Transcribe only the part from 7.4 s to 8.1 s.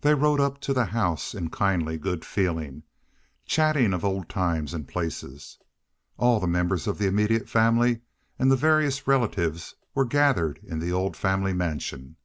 family,